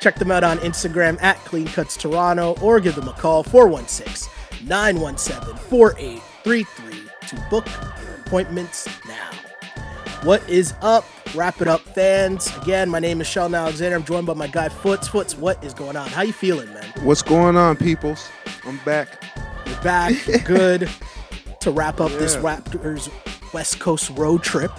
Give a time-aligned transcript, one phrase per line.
[0.00, 4.32] Check them out on Instagram at Clean Cuts Toronto or give them a call 416
[4.66, 7.66] 917 4833 to book
[8.02, 9.30] your appointments now.
[10.22, 11.04] What is up?
[11.34, 12.54] Wrap it up, fans.
[12.62, 13.96] Again, my name is Sheldon Alexander.
[13.96, 15.08] I'm joined by my guy Foots.
[15.08, 16.08] Foots, what is going on?
[16.08, 16.84] How you feeling, man?
[17.02, 18.28] What's going on, peoples?
[18.64, 19.22] I'm back.
[19.66, 20.14] You're back.
[20.44, 20.88] Good
[21.60, 23.10] to wrap up this Raptors
[23.52, 24.72] West Coast road trip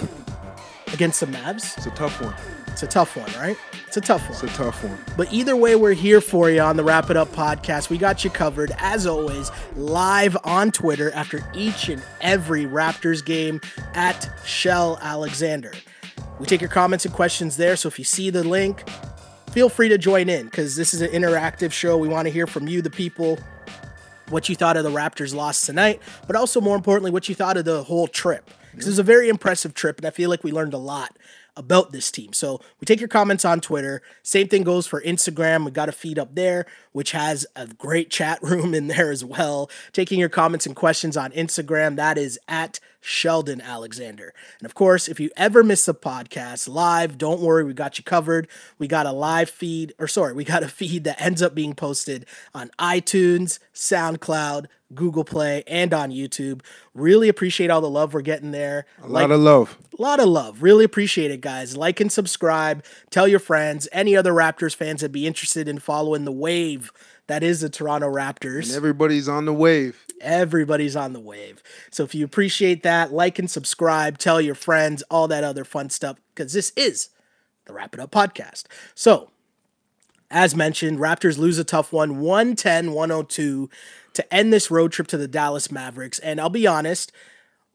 [0.93, 1.77] against the Mavs.
[1.77, 2.33] It's a tough one.
[2.81, 3.57] It's a tough one, right?
[3.87, 4.31] It's a tough one.
[4.31, 4.97] It's a tough one.
[5.17, 7.89] But either way, we're here for you on the Wrap It Up podcast.
[7.89, 13.59] We got you covered, as always, live on Twitter after each and every Raptors game
[13.95, 15.73] at Shell Alexander.
[16.39, 18.89] We take your comments and questions there, so if you see the link,
[19.51, 21.97] feel free to join in because this is an interactive show.
[21.97, 23.39] We want to hear from you, the people,
[24.29, 27.57] what you thought of the Raptors' loss tonight, but also more importantly, what you thought
[27.57, 28.49] of the whole trip.
[28.71, 31.17] Because it was a very impressive trip, and I feel like we learned a lot
[31.59, 32.33] about this team.
[32.33, 34.01] So we take your comments on Twitter.
[34.23, 35.65] Same thing goes for Instagram.
[35.65, 39.23] We got a feed up there, which has a great chat room in there as
[39.23, 39.69] well.
[39.91, 44.33] Taking your comments and questions on Instagram, that is at Sheldon Alexander.
[44.59, 48.03] And of course, if you ever miss the podcast live, don't worry, we got you
[48.03, 48.47] covered.
[48.77, 51.75] We got a live feed, or sorry, we got a feed that ends up being
[51.75, 56.61] posted on iTunes, SoundCloud, Google Play, and on YouTube.
[56.93, 58.85] Really appreciate all the love we're getting there.
[59.03, 59.77] A lot of love.
[59.97, 60.63] A lot of love.
[60.63, 61.48] Really appreciate it, guys.
[61.75, 62.83] Like and subscribe.
[63.09, 66.91] Tell your friends, any other Raptors fans that be interested in following the wave
[67.29, 68.67] that is the Toronto Raptors.
[68.67, 70.03] And everybody's on the wave.
[70.19, 71.61] Everybody's on the wave.
[71.91, 75.91] So if you appreciate that, like and subscribe, tell your friends, all that other fun
[75.91, 77.09] stuff, because this is
[77.65, 78.63] the Wrap It Up podcast.
[78.95, 79.29] So,
[80.31, 83.69] as mentioned, Raptors lose a tough one, 110 102
[84.13, 86.17] to end this road trip to the Dallas Mavericks.
[86.17, 87.11] And I'll be honest,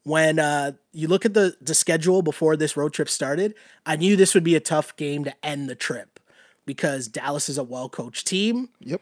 [0.05, 3.55] when uh, you look at the, the schedule before this road trip started,
[3.85, 6.21] I knew this would be a tough game to end the trip
[6.67, 8.69] because Dallas is a well coached team.
[8.81, 9.01] Yep.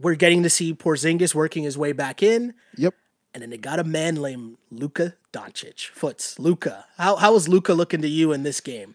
[0.00, 2.54] We're getting to see Porzingis working his way back in.
[2.76, 2.94] Yep.
[3.34, 5.88] And then they got a man named Luka Doncic.
[5.88, 6.86] Foots, Luka.
[6.96, 8.94] How how was Luka looking to you in this game?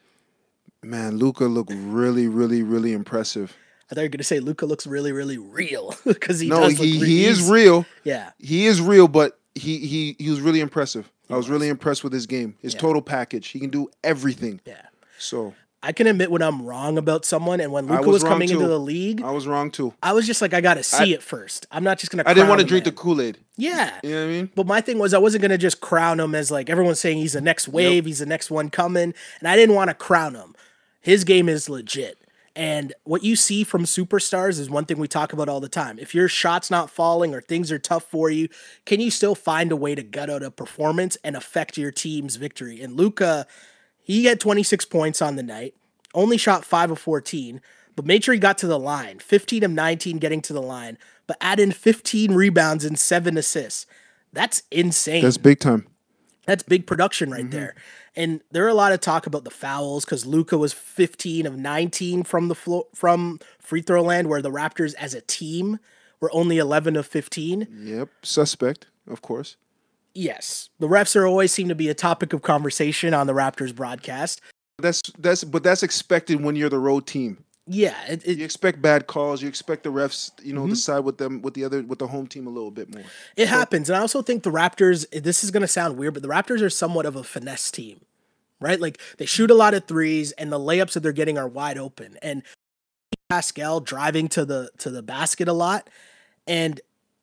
[0.82, 3.56] Man, Luka looked really, really, really impressive.
[3.90, 6.98] I thought you were gonna say Luka looks really, really real because he no, he,
[6.98, 7.86] he is real.
[8.04, 11.12] Yeah, He is real, but he he he was really impressive.
[11.30, 12.56] I was really impressed with his game.
[12.62, 13.48] His total package.
[13.48, 14.60] He can do everything.
[14.66, 14.88] yeah.
[15.18, 18.24] So I can admit when I'm wrong about someone, and when I Luka was was,
[18.24, 19.94] coming into the league, I was wrong too.
[20.02, 21.66] I was just like, I gotta see it first.
[21.72, 22.24] I'm not just gonna.
[22.26, 22.92] I didn't want to drink the.
[22.92, 23.38] Kool Aid.
[23.58, 24.00] Yeah.
[24.04, 24.52] You know what I mean?
[24.56, 27.34] But my thing was, I wasn't gonna just crown him as like everyone's saying he's
[27.34, 30.56] the next wave, he's the next one coming, and I didn't want to crown him.
[31.02, 32.18] His game is legit,
[32.56, 35.98] and what you see from superstars is one thing we talk about all the time.
[35.98, 38.48] If your shot's not falling or things are tough for you,
[38.86, 42.36] can you still find a way to gut out a performance and affect your team's
[42.36, 42.82] victory?
[42.82, 43.48] And Luka,
[44.04, 45.74] he had 26 points on the night,
[46.14, 47.60] only shot five of 14,
[47.96, 49.18] but made sure he got to the line.
[49.18, 53.88] 15 of 19 getting to the line, but add in 15 rebounds and seven assists.
[54.32, 55.24] That's insane.
[55.24, 55.88] That's big time.
[56.46, 57.52] That's big production right mm-hmm.
[57.52, 57.76] there.
[58.16, 61.58] And there are a lot of talk about the fouls because Luka was 15 of
[61.58, 65.80] 19 from the floor from free throw land, where the Raptors as a team
[66.20, 67.68] were only 11 of 15.
[67.72, 68.10] Yep.
[68.22, 69.58] Suspect, of course.
[70.16, 73.74] Yes, the refs are always seem to be a topic of conversation on the Raptors
[73.74, 74.42] broadcast.
[74.78, 77.44] That's that's but that's expected when you're the road team.
[77.66, 79.42] Yeah, it, it, You expect bad calls.
[79.42, 80.72] You expect the refs, you know, Mm-hmm.
[80.72, 83.04] to side with them with the other with the home team a little bit more.
[83.38, 83.90] It happens.
[83.90, 86.62] And I also think the Raptors, this is going to sound weird, but the Raptors
[86.62, 88.02] are somewhat of a finesse team,
[88.60, 88.80] right?
[88.82, 91.78] Like they shoot a lot of threes and the layups that they're getting are wide
[91.78, 92.18] open.
[92.22, 92.44] And
[93.30, 95.90] Pascal driving to the to the basket a lot
[96.46, 96.82] and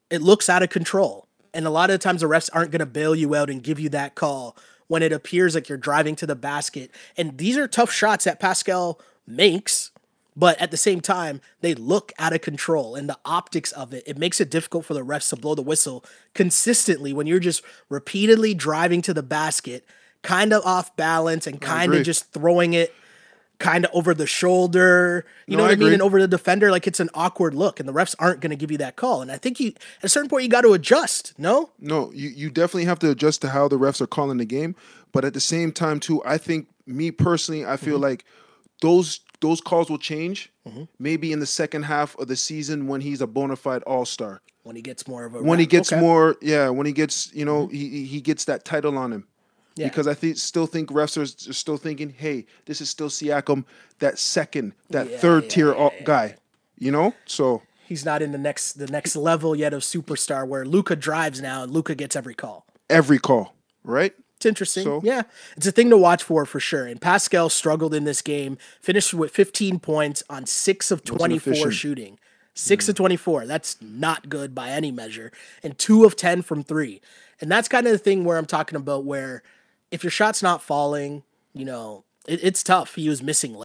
[0.08, 1.28] it looks out of control.
[1.52, 3.78] And a lot of times the refs aren't going to bail you out and give
[3.78, 4.56] you that call
[4.88, 6.90] when it appears like you're driving to the basket.
[7.16, 9.90] And these are tough shots that Pascal makes,
[10.36, 12.94] but at the same time, they look out of control.
[12.94, 15.62] And the optics of it, it makes it difficult for the refs to blow the
[15.62, 16.04] whistle
[16.34, 19.84] consistently when you're just repeatedly driving to the basket,
[20.22, 22.94] kind of off balance and kind of just throwing it
[23.60, 25.24] kind of over the shoulder.
[25.46, 27.78] You know what I I mean and over the defender, like it's an awkward look,
[27.78, 29.22] and the refs aren't going to give you that call.
[29.22, 31.34] And I think you, at a certain point, you got to adjust.
[31.38, 34.44] No, No, you, you definitely have to adjust to how the refs are calling the
[34.44, 34.74] game.
[35.12, 38.04] But at the same time, too, I think me personally, I feel mm-hmm.
[38.04, 38.24] like
[38.80, 40.52] those those calls will change.
[40.66, 40.84] Mm-hmm.
[40.98, 44.40] Maybe in the second half of the season when he's a bona fide All Star.
[44.62, 46.00] when he gets more of a When he gets Okay.
[46.00, 49.26] more, yeah, when he gets, you know, he he- he gets that title on him.
[49.76, 49.88] Yeah.
[49.88, 53.64] Because I think still think refs are still thinking, hey, this is still Siakam,
[54.00, 56.36] that second, that Yeah, third yeah, tier all- guy.
[56.78, 60.64] You know, so he's not in the next the next level yet of superstar where
[60.66, 62.66] Luka drives now and Luka gets every call.
[62.90, 63.54] every call,
[63.84, 64.12] right?
[64.40, 64.84] It's interesting.
[64.84, 66.86] So- Yeah, it's a thing to watch for for sure.
[66.86, 72.18] And Pascal struggled in this game, finished with 15 points on six of 24 shooting.
[72.54, 73.02] 6 of mm-hmm.
[73.02, 73.46] 24.
[73.46, 75.30] That's not good by any measure.
[75.62, 77.02] And two of 10 from three.
[77.38, 79.42] And that's kind of the thing where I'm talking about where
[79.90, 81.22] if your shot's not falling,
[81.52, 82.94] you know, it, it's tough.
[82.94, 83.62] He was missing.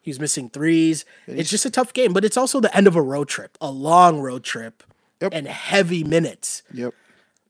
[0.00, 1.04] He was missing threes.
[1.28, 3.70] It's just a tough game, but it's also the end of a road trip, a
[3.70, 4.82] long road trip,
[5.20, 5.32] Yep.
[5.34, 6.62] and heavy minutes.
[6.72, 6.94] Yep.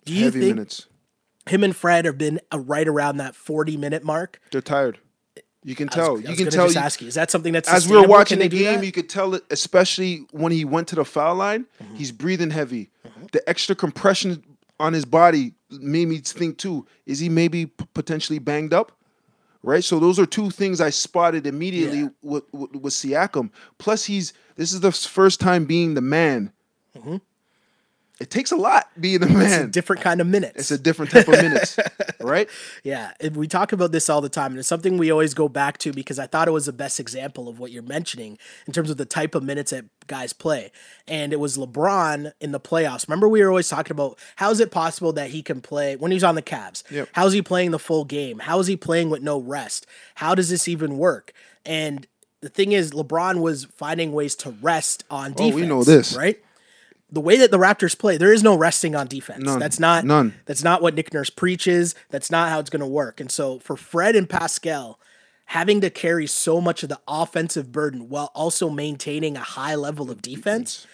[0.04, 0.86] Do you Heavy think minutes.
[1.50, 4.40] Him and Fred have been uh, right around that 40 minute mark?
[4.52, 4.98] They're tired.
[5.64, 6.14] You can tell.
[6.14, 6.70] was, you can tell.
[6.70, 9.08] You- ask you, is that something that's as we were watching the game, you could
[9.08, 11.94] tell it, especially when he went to the foul line, Mm-hmm.
[11.96, 12.90] he's breathing heavy.
[13.32, 14.42] The extra compression
[14.80, 18.92] on his body made me think too: is he maybe p- potentially banged up?
[19.62, 19.82] Right.
[19.82, 22.08] So those are two things I spotted immediately Yeah.
[22.22, 23.50] with, with, with Siakam.
[23.78, 26.52] Plus, he's this is the first time being the man.
[28.20, 29.70] It takes a lot being a man.
[29.70, 30.59] different kind of minutes.
[30.59, 31.79] It's a different type of minutes,
[32.20, 32.49] right?
[32.82, 35.79] Yeah, we talk about this all the time, and it's something we always go back
[35.79, 38.37] to because I thought it was the best example of what you're mentioning
[38.67, 40.73] in terms of the type of minutes that guys play.
[41.06, 43.06] And it was LeBron in the playoffs.
[43.06, 46.11] Remember, we were always talking about how is it possible that he can play when
[46.11, 46.82] he's on the Cavs?
[46.91, 47.11] Yep.
[47.12, 48.41] How's he playing the full game?
[48.41, 49.87] How is he playing with no rest?
[50.17, 51.32] How does this even work?
[51.65, 52.05] And
[52.41, 55.55] the thing is, LeBron was finding ways to rest on Oh, defense.
[55.55, 56.17] we know this.
[56.17, 56.41] right?
[57.10, 59.44] The way that the Raptors play, there is no resting on defense.
[59.44, 59.58] None.
[59.58, 60.34] That's not None.
[60.44, 61.94] That's not what Nick Nurse preaches.
[62.10, 63.20] That's not how it's going to work.
[63.20, 65.00] And so for Fred and Pascal,
[65.46, 70.10] having to carry so much of the offensive burden while also maintaining a high level
[70.10, 70.87] of defense,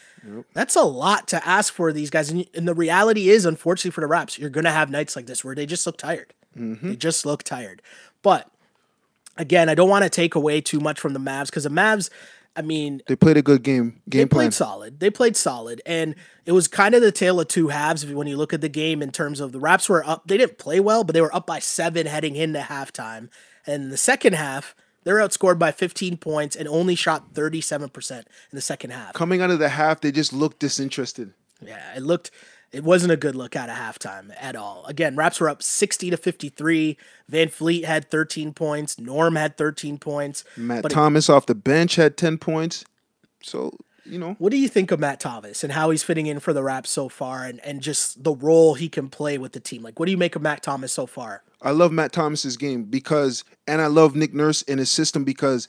[0.53, 2.31] that's a lot to ask for these guys.
[2.31, 5.27] And, and the reality is, unfortunately for the Raps, you're going to have nights like
[5.27, 6.33] this where they just look tired.
[6.57, 6.91] Mm-hmm.
[6.91, 7.83] They just look tired.
[8.23, 8.49] But
[9.37, 12.09] again, I don't want to take away too much from the Mavs because the Mavs,
[12.57, 14.01] I mean, They played a good game.
[14.09, 14.45] Game they plan.
[14.47, 15.01] played solid.
[15.01, 16.15] They played solid, and
[16.47, 19.03] it was kind of the tale of two halves when you look at the game
[19.03, 20.27] in terms of the Raps were up.
[20.27, 23.29] They didn't play well, but they were up by seven heading into halftime.
[23.67, 28.57] And the second half, they're outscored by 15 points and only shot 37 percent in
[28.57, 29.15] the second half.
[29.15, 31.33] Coming out of the half, they just looked disinterested.
[31.61, 32.31] Yeah, it looked.
[32.75, 34.85] It wasn't a good look out of halftime at all.
[34.87, 36.97] Again, Raps were up 60 to 53.
[37.31, 38.99] VanVleet had 13 points.
[38.99, 40.45] Norm had 13 points.
[40.57, 42.85] Matt But it- Thomas off the bench had 10 points.
[43.43, 46.41] So, you know, What do you think of Matt Thomas and how he's fitting in
[46.41, 49.61] for the Raps so far and, and just the role he can play with the
[49.61, 49.83] team?
[49.83, 51.43] Like, what do you make of Matt Thomas so far?
[51.63, 55.69] I love Matt Thomas's game because, and I love Nick Nurse and his system because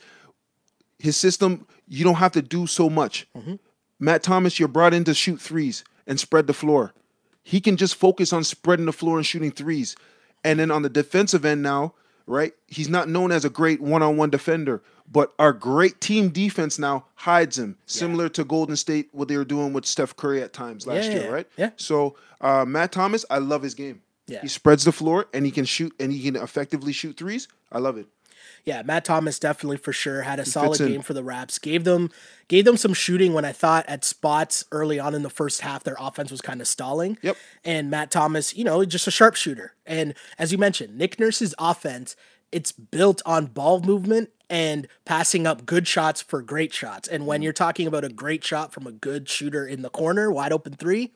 [0.98, 3.26] his system, you don't have to do so much.
[3.36, 3.54] Mm-hmm.
[4.00, 6.92] Matt Thomas, you're brought in to shoot threes and spread the floor.
[7.42, 9.96] He can just focus on spreading the floor and shooting threes.
[10.44, 11.94] And then on the defensive end now,
[12.26, 12.52] right?
[12.66, 17.58] He's not known as a great one-on-one defender, but our great team defense now hides
[17.58, 21.06] him, similar to Golden State, what they were doing with Steph Curry at times last
[21.06, 21.46] Yeah, year, yeah, right?
[21.56, 21.70] yeah.
[21.76, 24.02] So uh, Matt Thomas, I love his game.
[24.26, 24.40] Yeah.
[24.42, 27.46] He spreads the floor and he can shoot and he can effectively shoot threes.
[27.70, 28.06] I love it.
[28.66, 31.56] Yeah, Matt Thomas definitely for sure had a solid game for the Raps.
[31.58, 32.10] Gave them
[32.48, 35.84] gave them some shooting when I thought at spots early on in the first half
[35.84, 37.16] their offense was kind of stalling.
[37.22, 37.36] Yep.
[37.64, 39.74] And Matt Thomas, you know, just a sharpshooter.
[39.86, 42.16] And as you mentioned, Nick Nurse's offense,
[42.50, 47.06] it's built on ball movement and passing up good shots for great shots.
[47.06, 50.30] And when you're talking about a great shot from a good shooter in the corner,
[50.32, 51.12] wide open three,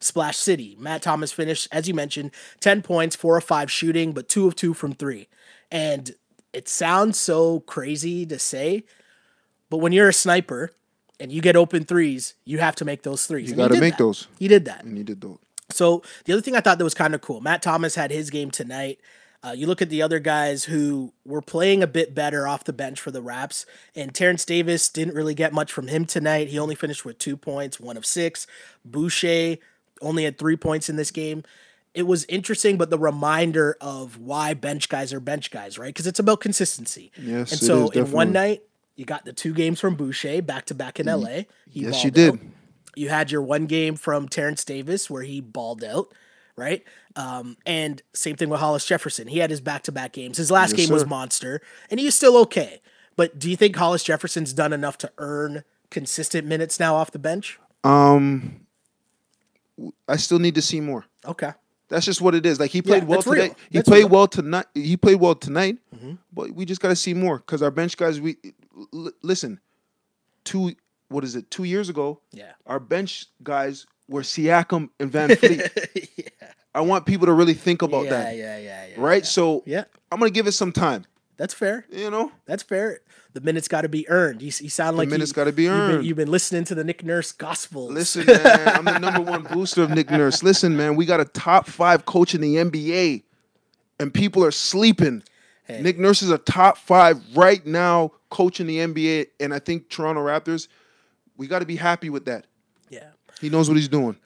[0.00, 0.76] Splash City.
[0.78, 4.54] Matt Thomas finished, as you mentioned, 10 points, four of five shooting, but two of
[4.54, 5.28] two from three.
[5.70, 6.12] And
[6.52, 8.84] it sounds so crazy to say,
[9.68, 10.72] but when you're a sniper
[11.18, 13.50] and you get open threes, you have to make those threes.
[13.50, 14.02] You got to make that.
[14.02, 14.26] those.
[14.38, 14.84] He did that.
[14.84, 15.38] And he did those.
[15.70, 18.30] So the other thing I thought that was kind of cool, Matt Thomas had his
[18.30, 18.98] game tonight.
[19.42, 22.74] Uh, you look at the other guys who were playing a bit better off the
[22.74, 23.64] bench for the Raps,
[23.94, 26.48] and Terrence Davis didn't really get much from him tonight.
[26.48, 28.46] He only finished with two points, one of six.
[28.84, 29.56] Boucher
[30.02, 31.42] only had three points in this game.
[31.92, 35.88] It was interesting, but the reminder of why bench guys are bench guys, right?
[35.88, 37.10] Because it's about consistency.
[37.16, 38.62] Yes, and so in one night,
[38.96, 41.42] you got the two games from Boucher back to back in LA.
[41.68, 42.34] He Yes, you did.
[42.34, 42.40] out.
[42.96, 46.12] You had your one game from Terrence Davis where he balled out,
[46.56, 46.84] right?
[47.16, 49.26] Um, and same thing with Hollis Jefferson.
[49.28, 50.36] He had his back to back games.
[50.36, 52.82] His last Yes, game was monster, and he was still okay.
[53.16, 57.18] But do you think Hollis Jefferson's done enough to earn consistent minutes now off the
[57.18, 57.58] bench?
[57.84, 58.60] Um,
[60.08, 61.04] I still need to see more.
[61.24, 61.52] Okay.
[61.90, 62.58] That's just what it is.
[62.60, 63.42] Like he played Yeah, well that's real.
[63.48, 63.54] today.
[63.70, 64.08] He That's played real.
[64.08, 64.66] well tonight.
[64.74, 65.78] He played well tonight.
[65.94, 66.12] Mm-hmm.
[66.32, 68.20] but we just got to see more because our bench guys.
[68.20, 68.36] We
[68.94, 69.60] l- listen.
[70.44, 70.74] Two,
[71.08, 71.50] what is it?
[71.50, 72.52] Two years ago, Yeah.
[72.66, 76.08] our bench guys were Siakam and VanVleet.
[76.16, 76.48] yeah.
[76.74, 78.94] I want people to really think about yeah, that, yeah, yeah, yeah.
[78.96, 79.26] right?
[79.26, 81.04] So Yeah, I'm gonna give it some time.
[81.40, 81.86] That's fair.
[81.90, 83.00] You know, That's fair.
[83.32, 84.42] The minutes got to be earned.
[84.42, 86.06] You, you sound like minutes you, gotta be you've been- earned.
[86.06, 87.86] You've been, listening to the Nick Nurse gospel.
[87.86, 90.42] Listen, man, I'm the number one booster of Nick Nurse.
[90.42, 93.22] Listen, man, we got a top five coach in the NBA,
[93.98, 95.22] and people are sleeping.
[95.64, 95.80] Hey.
[95.80, 99.88] Nick Nurse is a top five right now coach in the NBA, and I think
[99.88, 100.68] Toronto Raptors,
[101.38, 102.44] we got to be happy with that.
[102.90, 103.12] Yeah.
[103.40, 104.16] He knows what he's doing.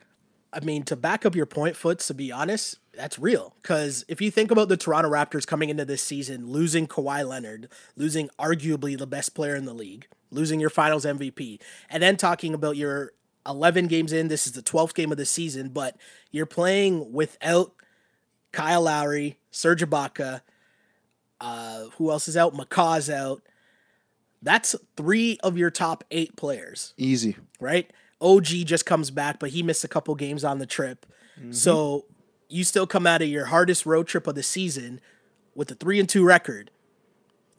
[0.53, 3.55] I mean, to back up your point, Foots, to be honest, that's real.
[3.63, 7.69] Because if you think about the Toronto Raptors coming into this season, losing Kawhi Leonard,
[7.97, 11.61] losing arguably the best player in the league, losing your finals MVP,
[11.91, 13.13] and then talking about your
[13.47, 15.97] 11 games in, this is the 12th game of the season, but
[16.31, 17.73] you're playing without
[18.53, 20.41] Kyle Lowry, Serge Ibaka,
[21.41, 22.55] uh, who else is out?
[22.55, 23.43] McCaw's out.
[24.41, 27.37] That's three of your top eight players Easy.
[27.61, 27.91] right?
[28.21, 31.07] OG just comes back, but he missed a couple games on the trip.
[31.39, 31.53] Mm-hmm.
[31.53, 32.05] So
[32.49, 35.01] you still come out of your hardest road trip of the season
[35.55, 36.71] with a three and two record.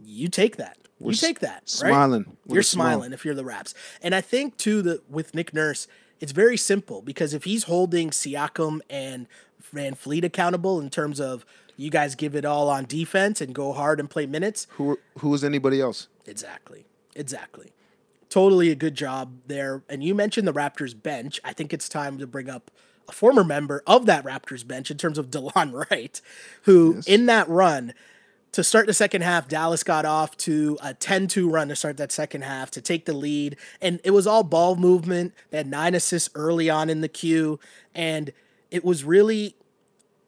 [0.03, 0.77] You take that.
[0.99, 1.69] you take that.
[1.69, 2.87] smiling with You're a smile.
[2.97, 3.73] smiling if you're the Raps.
[4.01, 5.87] And I think too that with Nick Nurse,
[6.19, 9.27] it's very simple because if he's holding Siakam and
[9.73, 11.45] VanVleet accountable in terms of
[11.77, 15.33] you guys give it all on defense and go hard and play minutes, Who who
[15.33, 16.07] is anybody else?
[16.25, 16.85] Exactly.
[17.15, 17.71] Exactly.
[18.29, 19.83] Totally a good job there.
[19.89, 21.39] And you mentioned the Raptors bench.
[21.43, 22.69] I think it's time to bring up
[23.07, 26.21] a former member of that Raptors bench in terms of DeLon Wright,
[26.63, 27.93] who in that run
[28.55, 31.97] to start the second half, Dallas got off to a 10 2 run to start
[31.97, 33.57] that second half to take the lead.
[33.81, 35.33] And it was all ball movement.
[35.49, 37.59] They had nine assists early on in the queue.
[37.93, 38.31] And
[38.71, 39.55] it was really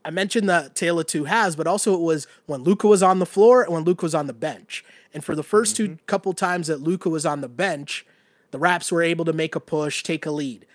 [0.03, 3.19] I mentioned the tale of two halves, but also it was when Luka was on
[3.19, 4.85] the floor and when Luka was on the bench.
[5.13, 6.05] And for the 1st two mm-hmm.
[6.05, 8.05] couple times that Luka was on the bench,
[8.51, 10.65] the Raps were able to make a push, take a lead.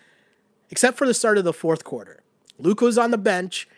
[0.73, 2.21] Except for the start of the fourth quarter.
[2.59, 3.69] Luka was on the bench,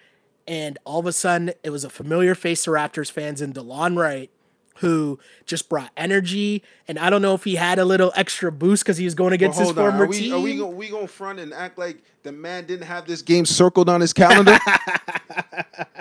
[0.46, 3.98] and all of a sudden it was a familiar face to Raptors fans in DeLon
[3.98, 4.30] Wright,
[4.78, 6.62] who just brought energy.
[6.88, 9.32] And I don't know if he had a little extra boost because he was going
[9.32, 9.90] against his Hold on.
[9.90, 10.34] former Are we, team.
[10.34, 13.44] are we gonna we gonna front and act like the man didn't have this game
[13.46, 14.56] circled on his calendar?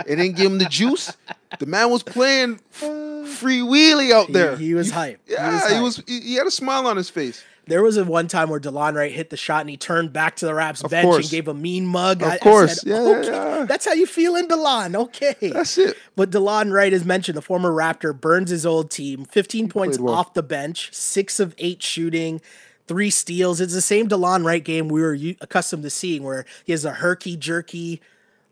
[0.05, 1.15] it didn't give him the juice.
[1.59, 4.55] The man was playing f- free wheelie out there.
[4.57, 5.19] he was hype.
[5.27, 6.03] He Yeah, was he was.
[6.07, 7.43] He, he had a smile on his face.
[7.65, 10.35] There was a one time where DeLon Wright hit the shot and he turned back
[10.37, 11.25] to the Raps bench course.
[11.25, 12.21] and gave a mean mug.
[12.21, 12.81] Of I- I course.
[12.81, 13.65] said, Yeah, okay, yeah.
[13.65, 14.95] That's how you feel in DeLon.
[14.95, 15.35] Okay.
[15.41, 15.95] That's it.
[16.17, 19.23] But DeLon Wright, as mentioned, the former Raptor, burns his old team.
[19.25, 20.13] 15 points well.
[20.13, 22.41] off the bench, six of eight shooting,
[22.87, 23.61] three steals.
[23.61, 26.91] It's the same DeLon Wright game we were accustomed to seeing where he has a
[26.91, 28.01] herky jerky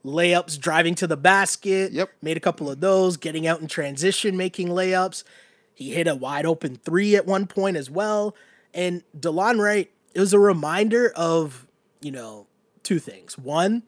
[0.05, 1.91] layups driving to the basket.
[1.91, 2.11] Yep.
[2.21, 5.23] Made a couple of those, getting out in transition, making layups.
[5.73, 8.35] He hit a wide open three at one point as well.
[8.73, 11.67] And DeLon Wright, it was a reminder of,
[12.01, 12.47] you know,
[12.83, 13.37] two things.
[13.37, 13.83] One,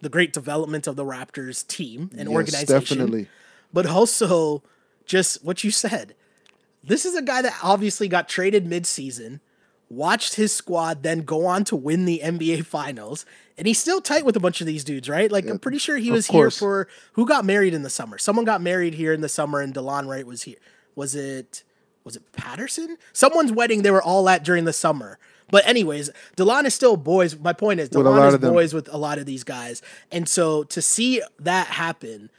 [0.00, 2.98] the great development of the Raptors team and Yes, organization.
[2.98, 3.28] definitely.
[3.72, 4.62] But also
[5.04, 6.14] just what you said.
[6.84, 9.40] This is a guy that obviously got traded midseason,
[9.90, 14.24] watched his squad then go on to win the NBA finals, and he's still tight
[14.24, 15.30] with a bunch of these dudes, right?
[15.32, 18.18] Like I'm pretty sure he was here for who got married in the summer.
[18.18, 20.58] Someone got married here in the summer and DeLon Wright was here.
[20.94, 21.64] Was it
[22.08, 22.96] was it Patterson?
[23.12, 25.18] Someone's wedding they were all at during the summer.
[25.50, 27.38] But anyways, DeLon is still boys.
[27.38, 29.82] My point is DeLon is boys with a lot of these guys.
[30.10, 32.30] And so to see that happen,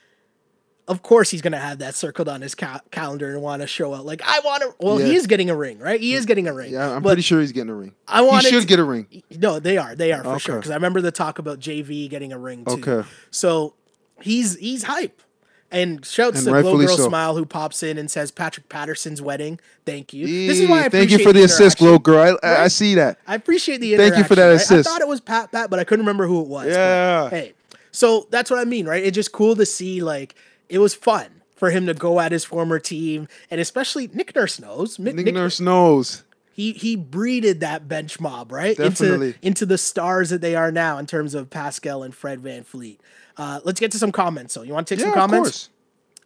[0.88, 3.68] of course he's going to have that circled on his ca- calendar and want to
[3.68, 4.06] show up.
[4.06, 4.76] Like I want to.
[4.80, 6.00] Well, he is getting a ring, right?
[6.00, 6.74] He is getting a ring.
[6.74, 7.94] Yeah, I'm pretty sure he's getting a ring.
[8.08, 8.44] I want.
[8.44, 9.24] he should to- get a ring.
[9.38, 9.96] no, they are.
[9.96, 10.56] They are for sure.
[10.58, 12.82] Because I remember the talk about JV getting a ring too.
[12.86, 13.08] Okay.
[13.32, 13.76] So
[14.22, 15.22] he's he's hype.
[15.72, 17.08] And shouts And to Glow Girl so.
[17.10, 19.60] Smile who pops in and says Patrick Patterson's wedding.
[19.86, 20.26] Thank you.
[20.26, 21.86] this is why I Thank you for the assist, interaction.
[21.88, 22.40] Glow Girl.
[22.42, 23.20] I, I, I see that.
[23.28, 24.80] I appreciate the Thank you for that interaction, right?
[24.80, 24.90] assist.
[24.90, 26.66] I thought it was Pat Pat, but I couldn't remember who it was.
[26.66, 27.30] But, Yeah.
[27.30, 27.54] hey,
[27.92, 29.04] so that's what I mean, right?
[29.04, 30.02] It's just cool to see.
[30.02, 30.34] Like
[30.70, 34.60] it was fun for him to go at his former team, and especially Nick Nurse
[34.60, 34.98] knows.
[34.98, 36.24] Nick, Nick Nick- Nurse knows.
[36.52, 39.28] he he breeded that bench mob right Definitely.
[39.30, 42.98] into into the stars that they are now in terms of Pascal and Fred VanVleet.
[43.40, 44.54] Uh, let's get to some comments.
[44.54, 45.50] So you want to take Yeah, some of comments?
[45.50, 45.70] course.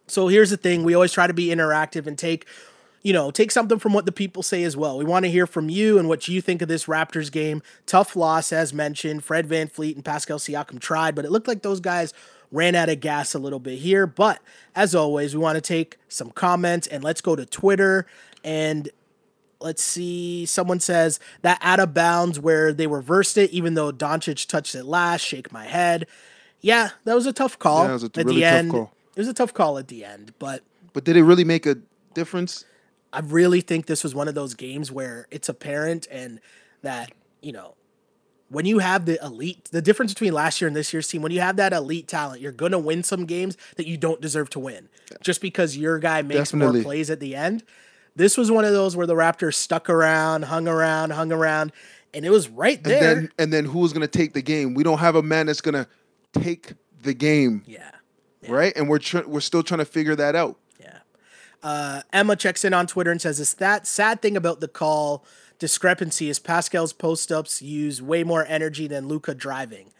[0.08, 2.44] So here's the thing: we always try to be interactive and take,
[3.02, 4.98] you know, take something from what the people say as well.
[4.98, 7.62] We want to hear from you and what you think of this Raptors game.
[7.86, 9.24] Tough loss, as mentioned.
[9.24, 12.12] Fred VanVleet and Pascal Siakam tried, but it looked like those guys
[12.50, 14.06] ran out of gas a little bit here.
[14.06, 14.40] But
[14.74, 18.06] as always, we want to take some comments and let's go to Twitter
[18.42, 18.88] and
[19.60, 20.46] let's see.
[20.46, 24.84] Someone says that out of bounds where they reversed it, even though Doncic touched it
[24.84, 25.22] last.
[25.22, 26.06] Shake my head.
[26.64, 28.70] Yeah, that was a tough call Yeah, it was a at really the tough end.
[28.70, 28.92] call.
[29.14, 30.62] It was a tough call at the end, but
[30.94, 31.76] But did it really make a
[32.14, 32.64] difference?
[33.12, 36.40] I really think this was one of those games where it's apparent and
[36.82, 37.74] that, you know,
[38.48, 41.32] when you have the elite, the difference between last year and this year's team, when
[41.32, 44.48] you have that elite talent, you're going to win some games that you don't deserve
[44.50, 44.88] to win
[45.22, 46.80] just because your guy makes Definitely.
[46.80, 47.62] more plays at the end.
[48.16, 51.72] This was one of those where the Raptors stuck around, hung around, hung around,
[52.14, 53.00] and it was right And there.
[53.14, 54.74] then and then who's gonna take the game?
[54.74, 55.86] We don't have a man that's gonna
[56.34, 57.90] take the game, yeah.
[58.48, 58.72] right?
[58.76, 60.56] And we're tr- we're still trying to figure that out.
[60.80, 60.98] Yeah.
[61.62, 65.24] Uh, Emma checks in on Twitter and says, "Is that sad thing about the call
[65.58, 69.92] discrepancy is Pascal's post ups use way more energy than Luka driving."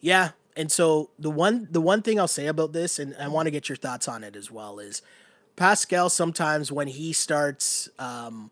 [0.00, 3.46] Yeah, and so the one the one thing I'll say about this, and I want
[3.46, 5.02] to get your thoughts on it as well, is
[5.56, 8.50] Pascal sometimes when he starts um,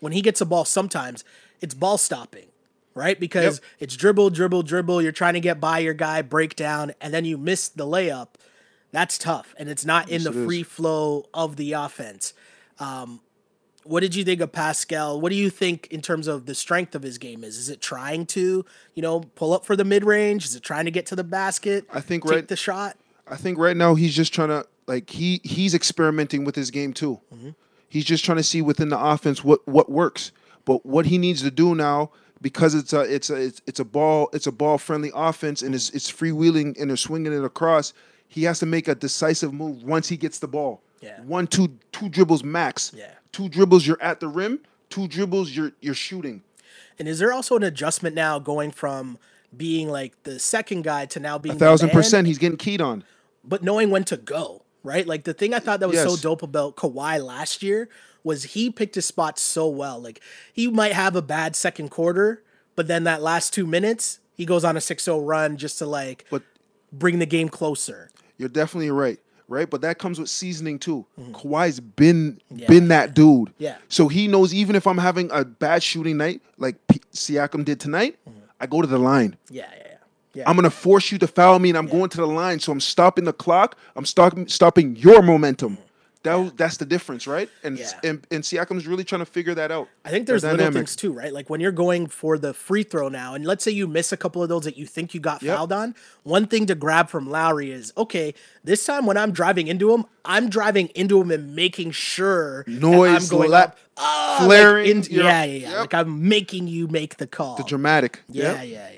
[0.00, 1.24] when he gets a ball, sometimes
[1.60, 2.47] it's ball stopping.
[2.98, 3.18] Right?
[3.18, 3.64] Because Yep.
[3.80, 5.00] it's dribble, dribble, dribble.
[5.02, 8.28] You're trying to get by your guy, break down, and then you miss the layup.
[8.90, 9.54] That's tough.
[9.56, 10.44] And it's not in the it is.
[10.46, 12.32] free flow of the offense.
[12.80, 13.20] Um,
[13.84, 15.20] what did you think of Pascal?
[15.20, 17.56] What do you think in terms of the strength of his game is?
[17.56, 18.64] Is it trying to,
[18.94, 20.44] you know, pull up for the mid range?
[20.44, 21.86] Is it trying to get to the basket?
[21.92, 22.96] I think take right- the shot.
[23.30, 26.92] I think right now he's just trying to like he he's experimenting with his game
[26.94, 27.20] too.
[27.88, 30.32] He's just trying to see within the offense what what works.
[30.64, 32.10] But what he needs to do now
[32.40, 35.74] because it's a it's a it's, it's a ball it's a ball friendly offense and
[35.74, 37.92] it's it's freewheeling and they're swinging it across.
[38.28, 40.82] He has to make a decisive move once he gets the ball.
[41.00, 41.20] Yeah.
[41.22, 42.92] One two two dribbles max.
[42.94, 43.10] Yeah.
[43.32, 44.60] Two dribbles you're at the rim.
[44.90, 46.42] Two dribbles you're you're shooting.
[46.98, 49.18] And is there also an adjustment now going from
[49.56, 53.04] being like the second guy to now being A thousand percent he's getting keyed on.
[53.44, 55.06] but knowing when to go, right?
[55.06, 57.88] Like the thing I thought that was so dope about Kawhi last year
[58.24, 60.00] was he picked his spots so well.
[60.00, 60.20] Like
[60.52, 62.42] he might have a bad second quarter,
[62.76, 66.24] but then that last two minutes, he goes on a 6-0 run just to like
[66.30, 66.42] But
[66.92, 68.10] bring the game closer.
[68.36, 69.18] You're definitely right,
[69.48, 69.68] right?
[69.68, 71.06] But that comes with seasoning too.
[71.32, 72.58] Kawhi's been Mm-hmm.
[72.60, 72.66] Yeah.
[72.68, 73.52] been that dude.
[73.58, 73.76] Yeah.
[73.88, 77.80] So he knows even if I'm having a bad shooting night like P- Siakam did
[77.80, 78.18] tonight,
[78.60, 79.36] I go to the line.
[79.50, 79.87] Yeah, yeah,
[80.34, 80.42] yeah.
[80.42, 80.48] Yeah.
[80.50, 82.60] I'm gonna force you to foul me, and I'm going to the line.
[82.60, 83.76] So I'm stopping the clock.
[83.96, 85.78] I'm stopping stopping your momentum.
[86.24, 87.48] That, That's the difference, right?
[87.62, 87.92] And, Yeah.
[88.02, 89.88] and and Siakam's really trying to figure that out.
[90.04, 91.32] I think there's little things too, right?
[91.32, 94.16] Like when you're going for the free throw now, and let's say you miss a
[94.16, 95.56] couple of those that you think you got Yep.
[95.56, 95.94] fouled on.
[96.24, 98.34] One thing to grab from Lowry is okay.
[98.64, 103.30] This time when I'm driving into him, I'm driving into him and making sure Noise,
[103.32, 105.70] I'm going lap- up, ah, like flaring, into- you're- yeah, yeah, yeah.
[105.70, 105.78] yep.
[105.80, 107.56] Like I'm making you make the call.
[107.56, 108.20] The dramatic.
[108.28, 108.56] Yeah, Yep.
[108.56, 108.90] yeah, yeah, yeah,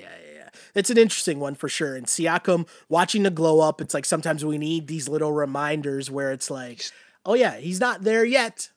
[0.75, 1.95] It's an interesting one for sure.
[1.95, 6.31] And Siakam watching the glow up, it's like sometimes we need these little reminders where
[6.31, 6.83] it's like,
[7.25, 8.69] oh yeah, he's not there yet.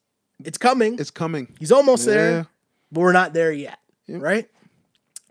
[0.45, 0.99] It's coming.
[0.99, 1.55] It's coming.
[1.59, 2.15] He's almost Yeah.
[2.15, 2.47] there,
[2.91, 3.79] but we're not there yet.
[4.09, 4.49] Right?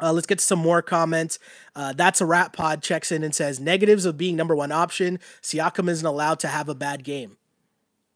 [0.02, 1.38] Uh, let's get to some more comments.
[1.76, 5.20] Uh, That's a Rat Pod checks in and says negatives of being number one option.
[5.42, 7.38] Siakam isn't allowed to have a bad game.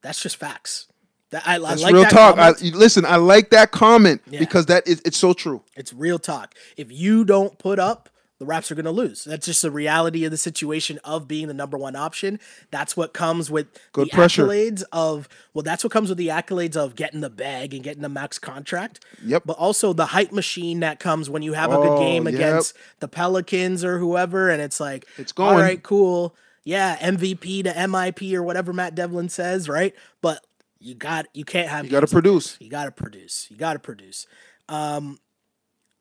[0.01, 0.87] That's just facts.
[1.31, 2.37] That, I, I like real talk.
[2.39, 4.39] I, listen, I like that comment Yeah.
[4.39, 5.61] because that is it's so true.
[5.75, 6.55] It's real talk.
[6.77, 9.23] If you don't put up, the Raps are going to lose.
[9.23, 12.39] That's just the reality of the situation of being the number one option.
[12.71, 14.45] That's what comes with Good the pressure.
[14.45, 18.03] accolades of well, that's what comes with the accolades of getting the bag and getting
[18.03, 19.03] the max contract.
[19.25, 19.43] Yep.
[19.45, 22.35] But also the hype machine that comes when you have a Oh, good game yep.
[22.35, 25.55] against the Pelicans or whoever, and it's like It's All going.
[25.57, 26.35] all right, cool.
[26.63, 29.95] Yeah, MVP to MIP or whatever Matt Devlin says, right?
[30.21, 30.45] But
[30.79, 32.55] you got you can't have You got to like produce.
[32.59, 33.47] you got to produce.
[33.49, 34.27] You got to produce.
[34.69, 35.17] Um,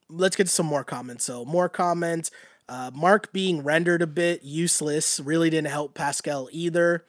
[0.09, 1.25] let's get to some more comments.
[1.25, 2.31] So more comments.
[2.69, 7.05] Uh, Mark being rendered a bit useless really didn't help Pascal either.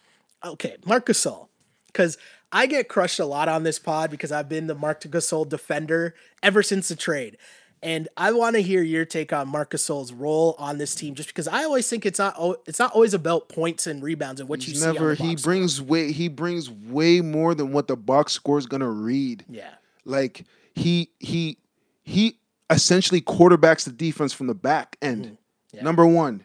[0.45, 1.47] Okay, Marc Gasol,
[1.87, 2.17] because
[2.51, 6.13] I get crushed a lot on this pod because I've been the Marc Gasol defender
[6.43, 7.37] ever since the trade.
[7.81, 11.29] And I want to hear your take on Marc Gasol's role on this team, just
[11.29, 12.35] because I always think it's not
[12.67, 14.91] it's not always about points and rebounds and what you He's see.
[14.91, 15.51] never he score.
[15.51, 19.43] brings way he brings way more than what the box score is gonna read.
[19.49, 21.57] yeah, Like he he
[22.03, 25.25] he essentially quarterbacks the defense from the back end.
[25.25, 25.33] Mm-hmm.
[25.73, 25.83] Yeah.
[25.83, 26.43] Number one.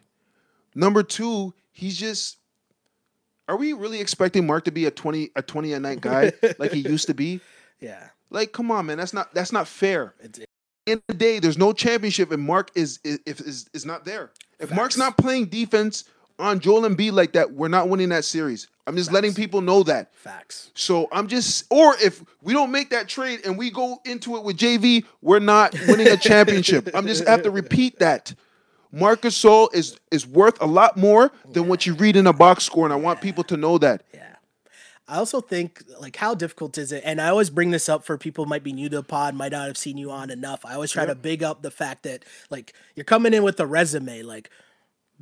[0.75, 2.37] Number two, he's just
[3.47, 6.71] are we really expecting Mark to be a 20 a 20 a night guy like
[6.71, 7.41] he used to be?
[7.79, 8.09] yeah.
[8.29, 8.97] Like, come on, man.
[8.97, 10.15] That's not that's not fair.
[10.19, 10.39] It's,
[10.87, 14.31] In the day, there's no championship and Mark is is is, is, is not there.
[14.59, 16.05] If Mark's not playing defense
[16.39, 18.67] on Joel Embiid like that, we're not winning that series.
[18.85, 20.13] I'm just letting people know that.
[20.13, 20.71] facts.
[20.75, 24.43] So I'm just, or if we don't make that trade and we go into it
[24.43, 26.89] with JV, we're not winning a championship.
[26.93, 28.33] I'm just have to repeat that.
[28.91, 32.63] Marc Gasol is is worth a lot more than what you read in a box
[32.63, 34.03] score, and I want people to know that.
[34.13, 34.35] Yeah.
[35.07, 37.01] I also think like how difficult is it?
[37.05, 39.33] And I always bring this up for people who might be new to the pod,
[39.33, 40.63] might not have seen you on enough.
[40.63, 43.65] I always try to big up the fact that like you're coming in with a
[43.65, 44.21] resume.
[44.21, 44.49] Like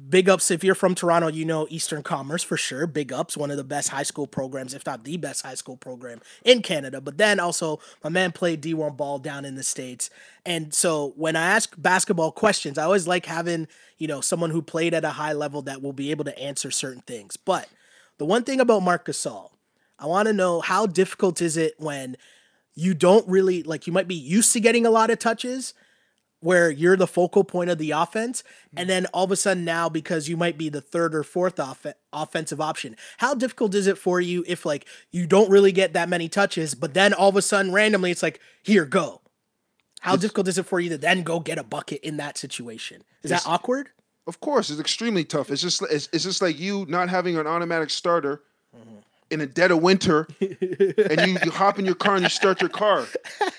[0.10, 2.88] big ups if you're from Toronto, you know Eastern Commerce for sure.
[2.88, 5.77] Big ups, one of the best high school programs, if not the best high school
[5.77, 7.01] program in Canada.
[7.01, 10.10] But then also, my man played D1 ball down in the States.
[10.45, 14.62] And so when I ask basketball questions, I always like having, you know, someone who
[14.62, 17.38] played at a high level that will be able to answer certain things.
[17.38, 17.67] But
[18.17, 19.51] the one thing about Marc Gasol,
[19.99, 22.17] I want to know how difficult is it when
[22.73, 25.73] you don't really like you might be used to getting a lot of touches
[26.41, 28.43] where you're the focal point of the offense
[28.75, 28.89] and mm.
[28.89, 31.86] then all of a sudden now because you might be the third or fourth off-
[32.13, 36.10] offensive option how difficult is it for you if like you don't really get that
[36.10, 39.21] many touches but then all of a sudden randomly it's like here go.
[40.01, 42.38] How It's- difficult is it for you to then go get a bucket in that
[42.38, 43.04] situation?
[43.23, 43.89] Is that awkward?
[44.27, 45.49] Of course, it's extremely tough.
[45.51, 48.43] It's just it's, it's just like you not having an automatic starter
[49.31, 52.59] in the dead of winter, and you, you hop in your car and you start
[52.61, 53.05] your car.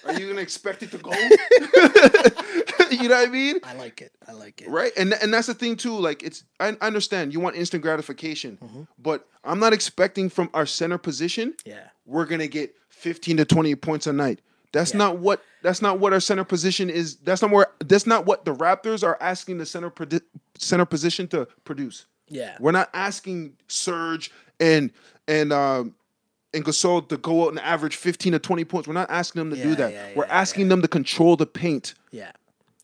[0.04, 1.11] Are you gonna expect it to go?
[2.90, 3.56] you know what I mean?
[3.64, 5.94] i like it i like it Right, and and that's the thing too.
[5.98, 8.82] Like it's I, I understand you want instant gratification, Mm-hmm.
[8.98, 13.74] but I'm not expecting from our center position yeah we're gonna get 15 to 20
[13.76, 14.40] points a night.
[14.72, 14.98] That's Yeah.
[14.98, 17.16] not what that's not what our center position is.
[17.16, 20.20] That's not where that's not what the Raptors are asking the center produ-
[20.58, 22.06] center position to produce.
[22.28, 24.30] Yeah We're not asking Serge
[24.61, 24.90] and
[25.28, 25.94] and um
[26.54, 28.87] and Gasol to go out and average 15 to 20 points.
[28.87, 29.92] We're not asking them to Yeah, do that.
[29.92, 31.94] yeah, We're yeah, asking them to control the paint.
[32.11, 32.32] Yeah.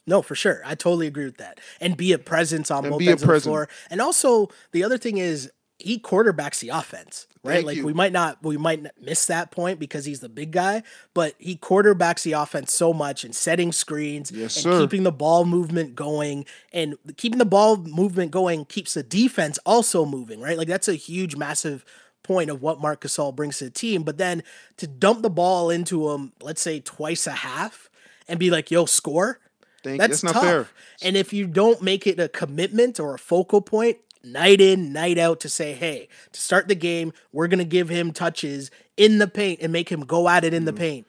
[0.06, 0.62] No, for sure.
[0.64, 1.60] I totally agree with that.
[1.78, 3.68] And be a presence on And both ends of the floor.
[3.90, 7.54] And also the other thing is he quarterbacks the offense, right?
[7.54, 7.86] Thank like you.
[7.86, 10.82] we might not we might miss that point because he's the big guy,
[11.14, 14.80] but he quarterbacks the offense so much and setting screens Yes, and sir.
[14.80, 20.04] keeping the ball movement going and keeping the ball movement going keeps the defense also
[20.04, 20.58] moving, right?
[20.58, 21.84] Like that's a huge massive
[22.24, 24.42] point of what Marc Gasol brings to the team, but then
[24.78, 27.88] to dump the ball into him, let's say twice a half
[28.26, 29.38] and be like, "Yo, score."
[29.84, 30.42] Thank That's, that's not tough.
[30.42, 30.66] fair.
[31.02, 35.18] And if you don't make it a commitment or a focal point, night in, night
[35.18, 39.28] out, to say, hey, to start the game, we're gonna give him touches in the
[39.28, 40.78] paint and make him go at it in the Mm.
[40.78, 41.06] paint.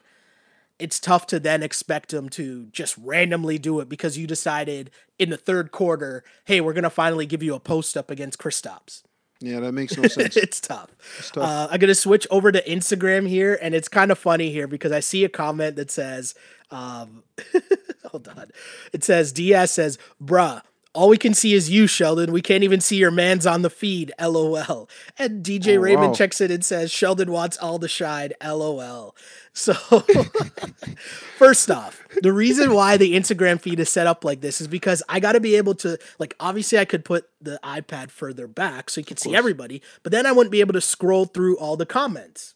[0.78, 5.28] It's tough to then expect him to just randomly do it because you decided in
[5.28, 9.02] the third quarter, hey, we're gonna finally give you a post up against Kristaps.
[9.42, 10.36] Yeah, that makes no sense.
[10.36, 10.90] it's tough.
[11.32, 11.44] tough.
[11.44, 14.92] Uh, I'm gonna switch over to Instagram here, and it's kind of funny here because
[14.92, 16.34] I see a comment that says,
[16.70, 17.24] um,
[18.10, 18.50] "Hold on,"
[18.92, 22.32] it says Diaz says, "Bruh." All we can see is you, Sheldon.
[22.32, 24.10] We can't even see your man's on the feed.
[24.20, 24.88] LOL.
[25.18, 26.14] And DJ Oh, Raymond wow.
[26.14, 28.32] checks in and says, Sheldon wants all the shine.
[28.42, 29.14] LOL.
[29.52, 29.72] So,
[31.36, 35.02] first off, the reason why the Instagram feed is set up like this is because
[35.08, 38.90] I got to be able to, like, obviously, I could put the iPad further back
[38.90, 41.76] so you could see everybody, but then I wouldn't be able to scroll through all
[41.76, 42.54] the comments,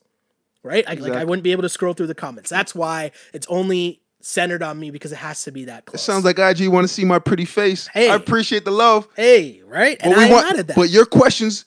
[0.62, 0.84] right?
[0.88, 2.50] I, Like, I wouldn't be able to scroll through the comments.
[2.50, 6.00] That's why it's only centered on me because it has to be that close.
[6.00, 7.86] It sounds like IG want to see my pretty face.
[7.88, 8.10] Hey.
[8.10, 9.06] I appreciate the love.
[9.16, 9.96] hey, right?
[10.00, 10.76] And But I want that.
[10.76, 11.64] but your questions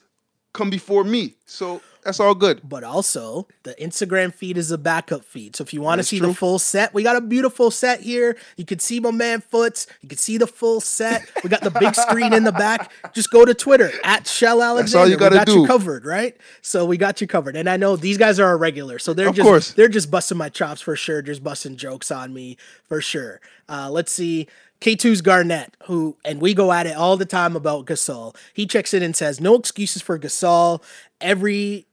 [0.52, 1.34] come before me.
[1.46, 2.60] So that's all good.
[2.68, 5.56] but also the Instagram feed is a backup feed.
[5.56, 8.36] So if you want to see the full set, we got a beautiful set here.
[8.56, 9.86] You can see my man Foots.
[10.00, 11.28] You can see the full set.
[11.42, 12.90] We got the big screen in the back.
[13.14, 14.82] Just go to Twitter at Shell Alexander.
[14.82, 15.66] That's all you gotta we got you do.
[15.66, 16.36] covered, right?
[16.62, 17.56] So we got you covered.
[17.56, 19.72] And I know these guys are a regular, so they're Of just course.
[19.72, 21.22] they're just busting my chops for sure.
[21.22, 23.40] Just busting jokes on me for sure.
[23.68, 24.46] Uh, let's see.
[24.80, 28.36] K2's Garnett, who, and we go at it all the time about Gasol.
[28.54, 30.80] He checks in and says, No excuses for Gasol.
[31.20, 31.87] Every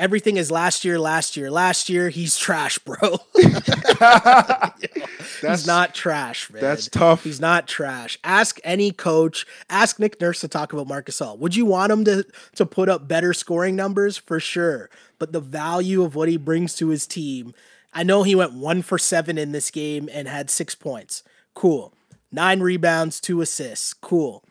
[0.00, 2.08] everything is last year, last year, last year.
[2.08, 2.98] He's trash, bro.
[5.40, 6.62] he's not trash, man.
[6.62, 7.22] that's tough.
[7.22, 8.18] He's not trash.
[8.24, 9.46] Ask any coach.
[9.68, 11.38] Ask Nick Nurse to talk about Marcus Gasol.
[11.38, 14.90] Would you want him to to put up better scoring numbers for sure?
[15.18, 17.54] But the value of what he brings to his team.
[17.92, 21.22] I know he went one for seven in this game and had six points.
[21.54, 21.92] Cool.
[22.32, 23.92] Nine rebounds, two assists.
[23.94, 24.44] Cool.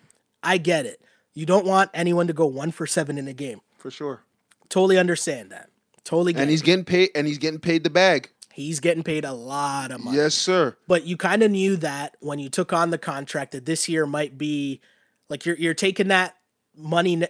[0.44, 1.02] I get it.
[1.34, 3.62] You don't want anyone to go one for seven in a game.
[3.78, 4.24] For sure.
[4.70, 5.70] Totally understand that.
[6.04, 6.50] Totally And it.
[6.50, 8.30] he's getting paid and he's getting paid the bag.
[8.52, 10.18] He's getting paid a lot of money.
[10.18, 10.76] Yes, sir.
[10.88, 14.06] But you kind of knew that when you took on the contract that this year
[14.06, 14.82] might be
[15.30, 16.36] like you're you're taking that
[16.76, 17.24] money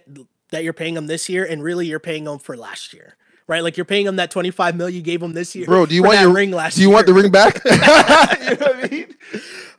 [0.50, 3.16] that you're paying him this year and really you're paying him for last year.
[3.46, 3.62] Right?
[3.62, 5.66] Like you're paying him that 25 mil you gave him this year.
[5.66, 6.94] Bro, do you want your ring last Do you year.
[6.94, 7.60] want the ring back?
[7.64, 9.14] you know what I mean?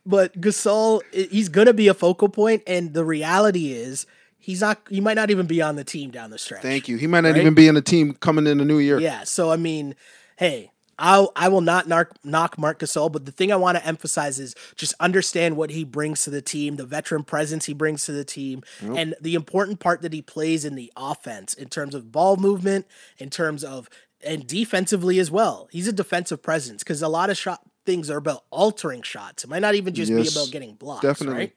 [0.05, 4.05] But Gasol, he's gonna be a focal point, and the reality is
[4.41, 4.81] he's not.
[4.89, 6.61] He might not even be on the team down the stretch.
[6.61, 6.97] Thank you.
[6.97, 7.41] He might not Right?
[7.41, 8.99] even be in the team coming in the new year.
[8.99, 9.23] Yeah.
[9.23, 9.95] So I mean,
[10.37, 13.85] hey, I I will not knock knock Marc Gasol, but the thing I want to
[13.85, 18.05] emphasize is just understand what he brings to the team, the veteran presence he brings
[18.05, 21.95] to the team, and the important part that he plays in the offense in terms
[21.95, 22.85] of ball movement,
[23.17, 23.89] in terms of
[24.23, 25.67] and defensively as well.
[25.71, 29.43] He's a defensive presence because a lot of shot things are about altering shots.
[29.43, 31.35] It might not even just Yes, be about getting blocks, definitely.
[31.35, 31.55] right?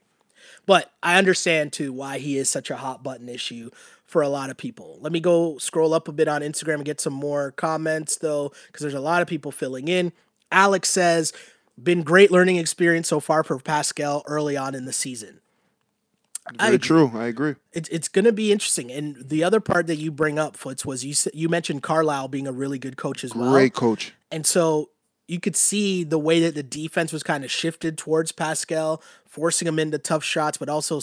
[0.65, 3.69] But I understand too why he is such a hot button issue
[4.05, 4.97] for a lot of people.
[5.01, 8.53] Let me go scroll up a bit on Instagram and get some more comments though,
[8.67, 10.13] because there's a lot of people filling in.
[10.51, 11.33] Alex says,
[11.81, 15.41] been great learning experience so far for Pascal early on in the season.
[16.59, 17.11] Very true.
[17.15, 17.55] I agree.
[17.73, 18.91] It's it's going to be interesting.
[18.91, 22.47] And the other part that you bring up, Foots, was you you mentioned Carlisle being
[22.47, 23.51] a really good coach as well.
[23.51, 24.13] Great coach.
[24.31, 24.91] And so
[25.27, 29.67] you could see the way that the defense was kind of shifted towards Pascal, forcing
[29.67, 30.99] him into tough shots, but also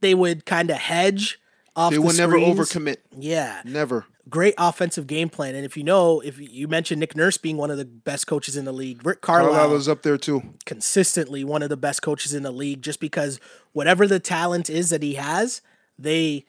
[0.00, 1.40] they would kind of hedge
[1.74, 1.90] off.
[1.90, 2.98] They the will never overcommit.
[3.18, 4.06] Yeah, Never.
[4.28, 5.54] great offensive game plan.
[5.54, 8.56] And if you know, if you mentioned Nick Nurse being one of the best coaches
[8.56, 10.42] in the league, Rick Carlisle, Carlisle is up there too.
[10.64, 13.40] consistently one of the best coaches in the league, just because
[13.72, 15.60] whatever the talent is that he has,
[15.98, 16.44] they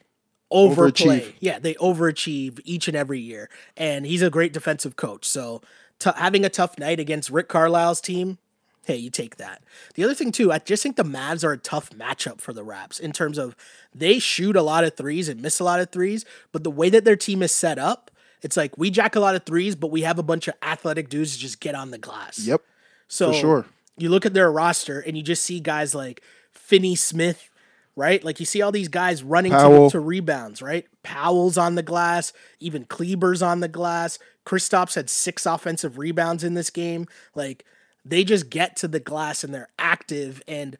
[0.50, 1.20] overplay.
[1.20, 1.32] Overachieve.
[1.40, 5.26] Yeah, they overachieve each and every year, and he's a great defensive coach.
[5.26, 5.60] So
[5.98, 8.38] t- having a tough night against Rick Carlisle's team.
[8.84, 9.62] Hey, you take that.
[9.94, 12.64] The other thing too, I just think the Mavs are a tough matchup for the
[12.64, 13.54] Raps in terms of
[13.94, 16.88] they shoot a lot of threes and miss a lot of threes, but the way
[16.88, 19.90] that their team is set up, it's like we jack a lot of threes, but
[19.90, 22.38] we have a bunch of athletic dudes to just get on the glass.
[22.38, 22.62] Yep.
[23.08, 23.66] So sure.
[23.96, 27.50] you look at their roster and you just see guys like Finney Smith,
[27.96, 28.22] right?
[28.22, 30.86] Like you see all these guys running to, to rebounds, right?
[31.02, 34.18] Powell's on the glass, even Kleber's on the glass.
[34.48, 37.06] Kristaps had six offensive rebounds in this game.
[37.34, 37.66] Like
[38.04, 40.42] they just get to the glass and they're active.
[40.48, 40.78] And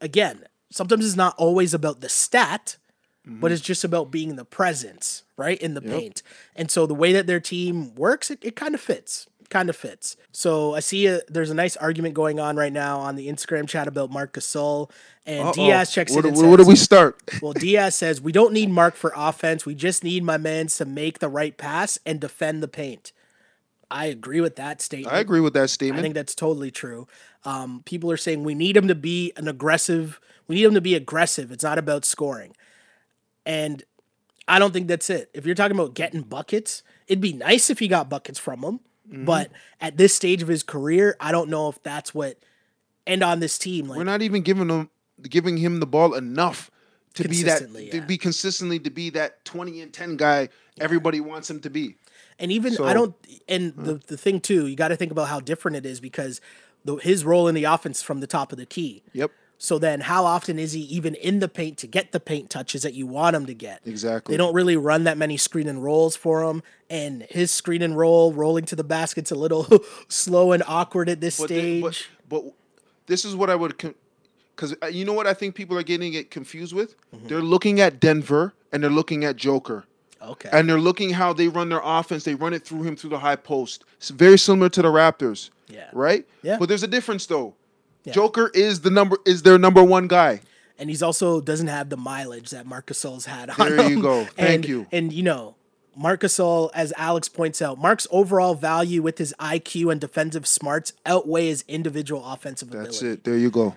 [0.00, 2.76] again, sometimes it's not always about the stat,
[3.24, 3.46] but mm-hmm.
[3.52, 5.60] it's just about being the presence, right?
[5.60, 6.22] In the paint.
[6.54, 9.26] And so the way that their team works, it, it kind of fits.
[9.50, 10.16] Kind of fits.
[10.32, 13.68] So I see a, there's a nice argument going on right now on the Instagram
[13.68, 14.90] chat about Marc Gasol.
[15.26, 15.52] And Uh-oh.
[15.52, 17.20] Diaz checks where, in do- where do we start?
[17.42, 19.66] well, Diaz says, we don't need Mark for offense.
[19.66, 23.12] We just need my mans to make the right pass and defend the paint.
[23.90, 25.12] I agree with that statement.
[25.12, 25.98] I agree with that statement.
[25.98, 27.08] I think that's totally true.
[27.44, 30.20] Um, people are saying we need him to be an aggressive.
[30.46, 31.50] We need him to be aggressive.
[31.50, 32.54] It's not about scoring,
[33.44, 33.82] and
[34.46, 35.30] I don't think that's it.
[35.34, 38.80] If you're talking about getting buckets, it'd be nice if he got buckets from him.
[39.10, 39.24] Mm-hmm.
[39.24, 42.38] But at this stage of his career, I don't know if that's what.
[43.06, 44.90] And on this team, like We're not even giving him
[45.22, 46.70] giving him the ball enough
[47.14, 50.48] to be that Consistently, to be consistently to be that 20 and 10 guy
[50.80, 51.96] everybody wants him to be.
[52.38, 53.14] And even So- I don't.
[53.48, 56.40] And the the thing too, you got to think about how different it is because
[56.84, 59.02] the, his role in the offense from the top of the key.
[59.12, 59.30] Yep.
[59.62, 62.80] So then, how often is he even in the paint to get the paint touches
[62.82, 63.82] that you want him to get?
[63.84, 64.32] Exactly.
[64.32, 67.94] They don't really run that many screen and rolls for him, and his screen and
[67.94, 69.66] roll rolling to the basket's a little
[70.08, 71.82] slow and awkward at this But, stage.
[71.82, 72.44] but but
[73.04, 73.76] this is what I would
[74.56, 76.96] because you know what I think people are getting it confused with.
[77.14, 77.28] Mm-hmm.
[77.28, 79.84] They're looking at Denver and they're looking at Joker.
[80.22, 80.48] okay.
[80.54, 82.24] And they're looking how they run their offense.
[82.24, 83.84] They run it through him through the high post.
[83.98, 85.50] It's very similar to the Raptors.
[85.68, 85.90] Yeah.
[85.92, 86.26] Right?
[86.42, 86.56] Yeah.
[86.58, 87.52] But there's a difference though.
[88.04, 88.12] Yeah.
[88.12, 90.40] Joker is the number is their number one guy.
[90.78, 94.00] and he's also doesn't have the mileage that Marcus Gasol's had on There you him.
[94.00, 94.24] go.
[94.36, 94.86] Thank and, you.
[94.90, 95.56] And you know,
[95.96, 100.94] Marcus Gasol, as Alex points out, Mark's overall value with his IQ and defensive smarts
[101.04, 103.20] outweigh his individual offensive That's ability.
[103.20, 103.24] it.
[103.24, 103.74] There you go.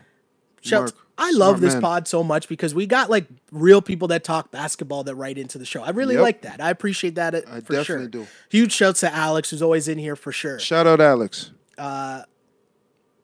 [0.71, 1.81] Mark, I love smart this man.
[1.81, 5.57] pod so much because we got like real people that talk basketball that write into
[5.57, 5.83] the show.
[5.83, 6.23] I really Yep.
[6.23, 6.62] like that.
[6.62, 7.97] I appreciate that uh, I for sure.
[7.97, 8.27] definitely do.
[8.49, 10.59] Huge shouts to Alex, who's always in here for sure.
[10.59, 11.51] Shout out Alex.
[11.77, 12.21] Uh,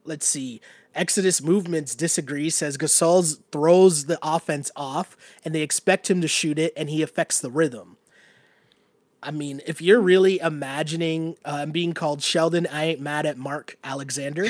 [0.06, 0.60] Let's see.
[0.96, 6.60] Exodus Movements disagrees, says Gasol throws the offense off and they expect him to shoot
[6.60, 7.98] it and he affects the rhythm.
[9.22, 13.78] I mean, if you're really imagining uh, being called Sheldon, I ain't mad at Mark
[13.84, 14.46] Alexander.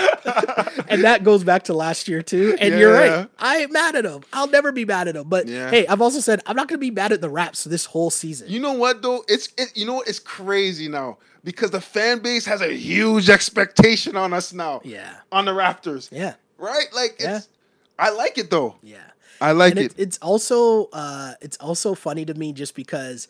[0.88, 2.56] and that goes back to last year too.
[2.60, 3.16] And you're Yeah.
[3.20, 3.28] right.
[3.38, 4.22] I ain't mad at him.
[4.32, 5.28] I'll never be mad at him.
[5.28, 5.70] But Yeah.
[5.70, 8.10] hey, I've also said I'm not going to be mad at the Raps this whole
[8.10, 8.48] season.
[8.50, 9.24] You know what though?
[9.28, 10.02] It's it, you know?
[10.02, 14.80] It's crazy now because the fan base has a huge expectation on us now.
[14.84, 15.14] Yeah.
[15.32, 16.08] On the Raptors.
[16.12, 16.34] Yeah.
[16.58, 16.86] Right?
[16.94, 17.38] Like Yeah.
[17.38, 17.48] it's
[17.98, 18.76] I like it though.
[18.82, 18.98] Yeah.
[19.40, 19.92] I like it.
[19.92, 23.28] it, it's also uh, it's also funny to me just because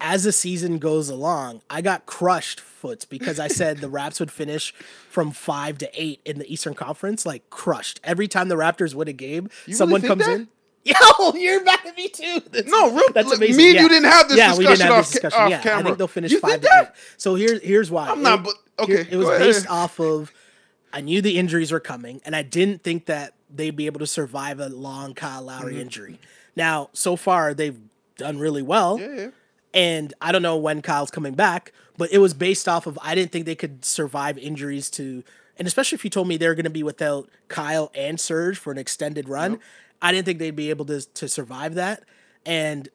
[0.00, 4.30] as the season goes along, I got crushed foots because I said the Raps would
[4.30, 4.72] finish
[5.10, 8.00] from five to eight in the Eastern Conference, like crushed.
[8.02, 10.32] Every time the Raptors win a game, really someone think comes that?
[10.40, 10.48] in.
[10.84, 12.40] Yo, you're mad at me too.
[12.50, 13.56] That's, No, real- that's amazing.
[13.58, 13.82] me and yeah.
[13.82, 15.40] you didn't have this yeah, we didn't discussion have off this discussion.
[15.42, 15.84] off yeah, I camera.
[15.84, 16.88] think they'll finish You five to eight.
[17.18, 18.08] So here's here's why.
[18.08, 20.32] I'm not, but- okay, It was based off of
[20.92, 24.06] I knew the injuries were coming, and I didn't think that they'd be able to
[24.06, 25.80] survive a long Kyle Lowry Mm-hmm.
[25.82, 26.18] injury.
[26.56, 27.78] Now, so far they've
[28.16, 29.26] done really well, Yeah, yeah.
[29.74, 33.14] And I don't know when Kyle's coming back, but it was based off of I
[33.14, 35.22] didn't think they could survive injuries to,
[35.58, 38.72] and especially if you told me they're going to be without Kyle and Serge for
[38.72, 39.58] an extended run,
[40.02, 42.02] I didn't think they'd be able to to survive that,
[42.46, 42.88] and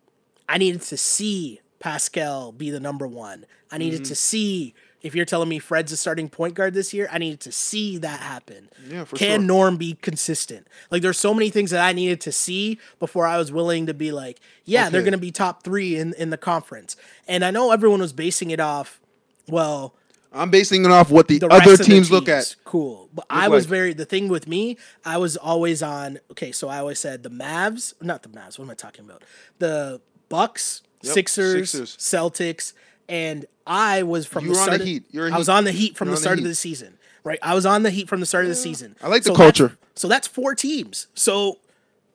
[0.49, 3.45] I needed to see Pascal be the number one.
[3.71, 4.09] I needed Mm-hmm.
[4.09, 4.73] to see
[5.05, 7.97] if you're telling me Fred's a starting point guard this year, I needed to see
[7.99, 8.69] that happen.
[8.89, 9.47] Yeah, for Can sure.
[9.47, 10.67] Norm be consistent?
[10.89, 13.93] Like there's so many things that I needed to see before I was willing to
[13.93, 16.95] be like, yeah, they're going to be top 3 in in the conference.
[17.27, 18.99] And I know everyone was basing it off
[19.47, 19.93] well,
[20.33, 22.55] I'm basing it off what the, the other of the teams look at.
[22.63, 23.09] Cool.
[23.13, 23.69] But I was like.
[23.69, 27.29] very the thing with me, I was always on okay, so I always said the
[27.29, 29.23] Mavs, not the Mavs, what am I talking about?
[29.59, 31.97] The Bucks, Yep, Sixers, Sixers.
[31.97, 32.73] Celtics,
[33.09, 35.03] and I was from You the start the of- Heat.
[35.11, 36.55] You're a I was on the Heat from You're the on the start of the
[36.55, 36.97] season.
[37.23, 37.39] Right?
[37.41, 38.95] I was on the Heat from the start of the season.
[39.01, 39.77] I like the So that's- culture.
[39.95, 41.07] So that's four teams.
[41.15, 41.59] So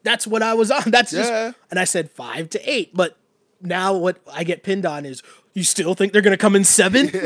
[0.02, 0.82] that's what I was on.
[0.86, 1.52] That's just Yeah.
[1.70, 3.16] and I said 5 to 8, but
[3.60, 5.22] now what I get pinned on is
[5.54, 7.10] you still think they're going to come in 7?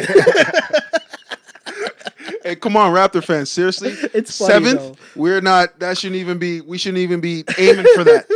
[2.42, 3.50] Hey, come on, Raptor fans.
[3.50, 4.81] Seriously, It's funny, seventh.
[4.81, 4.96] though.
[5.20, 5.79] We're not.
[5.81, 6.61] That shouldn't even be.
[6.61, 8.27] We shouldn't even be aiming for that.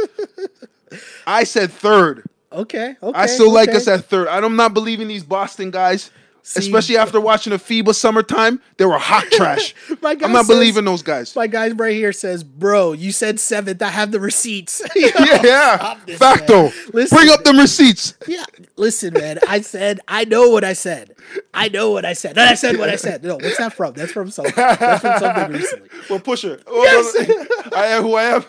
[1.26, 2.24] I said third.
[2.58, 3.18] Okay, okay.
[3.18, 4.28] I still like us at third.
[4.28, 6.10] I'm not believing these Boston guys,
[6.42, 8.60] See- especially uh, after watching a FIBA summertime.
[8.78, 9.74] They were hot trash.
[10.02, 11.36] My guy I'm not says- believing those guys.
[11.36, 13.80] My guy right here says, "Bro, you said seventh.
[13.80, 15.98] I have the receipts." yeah, yeah.
[16.04, 16.72] This, Facto.
[16.92, 17.16] Listen.
[17.16, 18.14] Bring up them receipts.
[18.26, 18.44] yeah.
[18.76, 19.38] Listen, man.
[19.46, 21.14] I said I know what I said.
[21.54, 22.30] I know what I said.
[22.38, 23.22] And I said what I said.
[23.22, 23.92] No, what's that from?
[23.94, 24.54] That's from something.
[24.56, 25.88] That's from something recently.
[26.10, 26.60] Well, Pusher.
[26.66, 27.12] Oh,
[27.76, 28.44] I am who I am.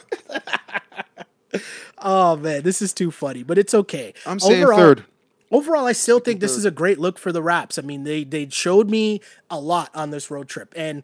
[2.01, 4.13] Oh man, this is too funny, but it's okay.
[4.25, 5.05] I'm saying Overall- third.
[5.51, 7.79] Overall, I still think this is a great look for the Raps.
[7.79, 11.01] I mean, they they showed me a lot on this road trip, and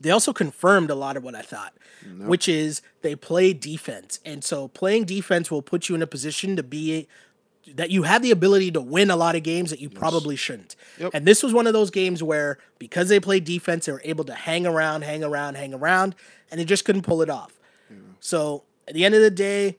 [0.00, 1.74] they also confirmed a lot of what I thought,
[2.20, 6.56] which is they play defense, and so playing defense will put you in a position
[6.56, 7.06] to be
[7.74, 10.74] that you have the ability to win a lot of games that you probably shouldn't.
[10.98, 11.10] Yep.
[11.12, 14.24] And this was one of those games where because they played defense, they were able
[14.24, 16.14] to hang around, hang around, hang around,
[16.50, 17.52] and they just couldn't pull it off.
[18.20, 19.76] So at the end of the day,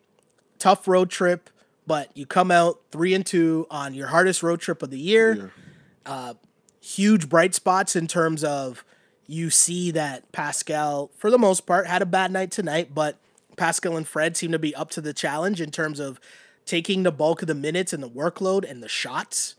[0.62, 1.50] tough road trip,
[1.88, 5.52] but you come out three and two on your hardest road trip of the year.
[6.06, 6.36] Uh,
[6.80, 8.86] huge bright spots in terms of
[9.26, 13.18] you see that Pascal, for the most part, had a bad night tonight, but
[13.58, 16.20] Pascal and Fred seem to be up to the challenge in terms of
[16.66, 19.56] taking the bulk of the minutes and the workload and the shots.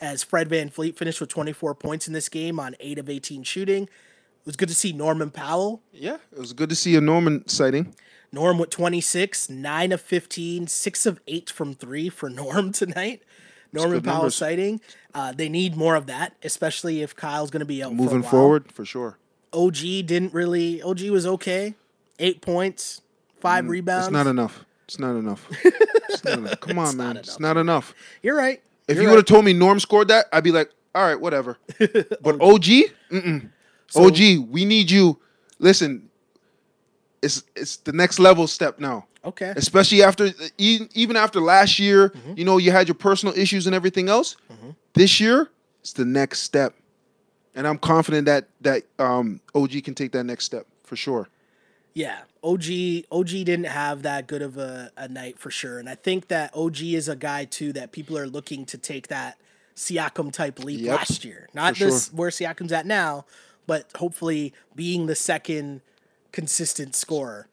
[0.00, 3.84] As Fred VanVleet finished with 24 points in this game on 8 of 18 shooting.
[3.84, 7.46] It was good to see Norman Powell Yeah, it was good to see a Norman
[7.46, 7.94] sighting.
[8.32, 13.22] Norm with 26, 9 of 15, 6 of 8 from 3 for Norm tonight.
[13.74, 14.34] Norman Powell numbers.
[14.36, 14.80] sighting.
[15.14, 18.20] Uh, they need more of that, especially if Kyle's going to be out for Moving
[18.22, 18.30] while.
[18.30, 19.18] forward, for sure.
[19.52, 20.82] OG didn't really.
[20.82, 21.74] OG was okay.
[22.18, 23.00] Eight points,
[23.40, 24.06] five rebounds.
[24.06, 24.64] Mm, It's not enough.
[24.86, 25.48] It's not enough.
[26.12, 26.60] It's not enough.
[26.60, 27.10] Come on, not man.
[27.12, 27.24] enough.
[27.24, 27.94] It's not enough.
[28.22, 28.62] You're right.
[28.86, 31.18] If You're you would have told me Norm scored that, I'd be like, all right,
[31.18, 31.56] whatever.
[31.78, 32.64] But OG,
[33.10, 33.48] mm-mm.
[33.96, 35.18] OG, we need you.
[35.58, 36.10] Listen,
[37.22, 39.06] it's it's the next level step now.
[39.24, 39.52] Okay.
[39.56, 42.34] Especially after even after last year, Mm-hmm.
[42.36, 44.36] you know, you had your personal issues and everything else.
[44.94, 45.48] This year,
[45.80, 46.74] it's the next step,
[47.54, 51.28] and I'm confident that that um, OG can take that next step for sure.
[51.94, 52.64] Yeah, OG
[53.10, 56.50] OG didn't have that good of a, a night for sure, and I think that
[56.54, 59.38] OG is a guy too that people are looking to take that
[59.76, 61.48] Siakam type leap Yep, last year.
[61.54, 63.24] Not for this where Siakam's at now,
[63.66, 65.80] but hopefully being the second
[66.32, 67.48] consistent scorer.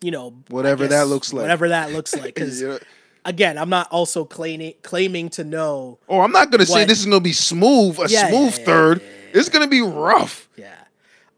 [0.00, 1.42] You know, Whatever that looks like.
[1.42, 2.78] Whatever that looks like, because Yeah.
[3.24, 5.98] again, I'm not also claiming claiming to know.
[6.08, 9.02] Oh, I'm not gonna say this is gonna be smooth, a Yeah, smooth yeah, third.
[9.32, 10.48] It's gonna be rough.
[10.56, 10.74] Yeah.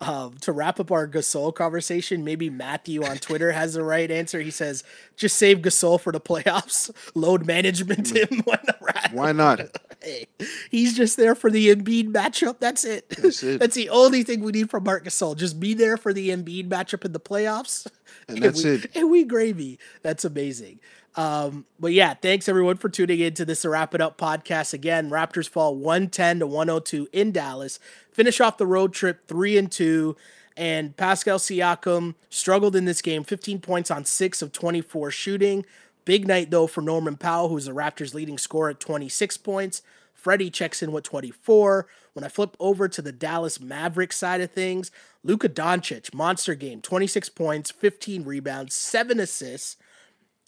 [0.03, 4.41] Um, to wrap up our Gasol conversation, maybe Matthew on Twitter has the right answer.
[4.41, 4.83] He says,
[5.15, 6.91] "Just save Gasol for the playoffs.
[7.15, 9.61] Load management him when the Raptors." Why not?
[10.03, 10.29] Hey,
[10.71, 12.59] he's just there for the Embiid matchup.
[12.59, 13.07] That's it.
[13.11, 13.59] That's it.
[13.61, 15.37] That's the only thing we need from Marc Gasol.
[15.37, 17.87] Just be there for the Embiid matchup in the playoffs.
[18.27, 18.97] And that's we, it.
[18.97, 19.79] And we gravy.
[20.01, 20.81] That's amazing.
[21.17, 24.73] Um, but yeah, thanks everyone for tuning in to this Wrap It Up podcast.
[24.73, 27.79] Again, Raptors fall 110 to 102 in Dallas.
[28.21, 30.15] Finish off the road trip three and two.
[30.55, 35.65] And Pascal Siakam struggled in this game, 15 points on six of 24 shooting.
[36.05, 39.81] Big night though for Norman Powell, who's the Raptors' leading scorer at 26 points.
[40.13, 41.87] Freddie checks in with 24.
[42.13, 44.91] When I flip over to the Dallas Mavericks side of things,
[45.25, 49.79] Luka Doncic, monster game, 26 points, 15 rebounds, 7 assists.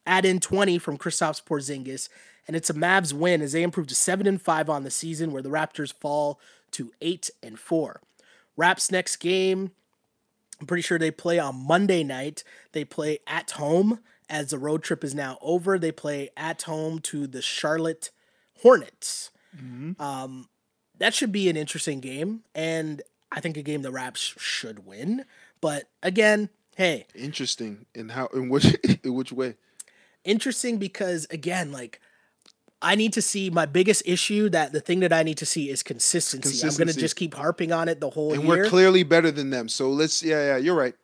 [0.07, 2.11] Add in 20 from Kristaps Porzingis,
[2.47, 5.33] and it's a Mavs win as they improve to 7 and 5 on the season
[5.33, 6.39] where the Raptors fall
[6.73, 8.01] to 8 and 4.
[8.57, 9.71] Raps next game,
[10.61, 12.45] I'm pretty sure they play on Monday night.
[12.73, 15.79] They play at home as the road trip is now over.
[15.79, 18.11] They play at home to the Charlotte
[18.61, 19.31] Hornets.
[19.99, 20.49] Um,
[20.99, 25.25] that should be an interesting game, and I think a game the Raps should win.
[25.61, 29.57] But again, hey, Interesting in how in which in which way?
[30.25, 32.01] interesting because again, like
[32.83, 35.71] I need to see my biggest issue that the thing that I need to see
[35.71, 36.67] is consistency.
[36.67, 38.49] I'm going to just keep harping on it the whole And year.
[38.65, 39.69] we're clearly better than them.
[39.69, 40.95] So let's yeah, yeah, you're right.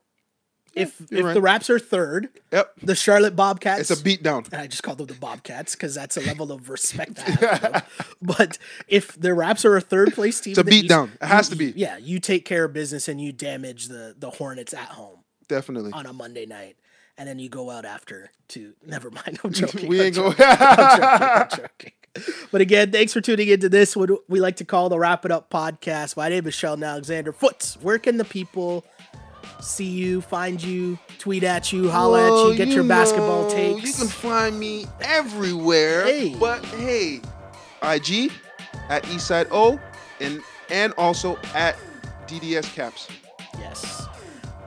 [0.75, 1.35] if you're if right.
[1.35, 2.73] the Raps are third, Yep.
[2.83, 4.45] the Charlotte Bobcats It's a beatdown.
[4.53, 7.89] and I just called them the Bobcats because that's a level of respect I have.
[8.23, 8.59] But
[8.89, 11.15] if the Raps are a third place team, It's a beatdown.
[11.21, 11.79] It has you- to be.
[11.79, 15.19] Yeah, you take care of business and you damage the the Hornets at home
[15.49, 15.93] Definitely.
[15.93, 16.77] on a Monday night,
[17.19, 18.73] and then you go out after to.
[18.87, 19.89] Never mind, I'm joking.
[19.89, 20.37] we I'm ain't joking.
[20.39, 20.59] going I'm
[20.91, 21.93] joking, I'm joking.
[22.51, 25.31] But again, thanks for tuning into this, what we like to call the Wrap It
[25.31, 26.17] Up podcast.
[26.17, 27.77] My name is Sheldon Alexander Foots.
[27.83, 28.85] Where can the people
[29.61, 33.85] see you, find you, tweet at you, holla at you, get your basketball takes?
[33.85, 36.05] You can find me everywhere.
[36.07, 36.35] Hey.
[36.41, 37.21] But hey,
[37.83, 38.33] IG
[38.89, 39.79] at Eastside O
[40.21, 40.41] and
[40.71, 41.77] and also at
[42.27, 43.07] DDS Caps.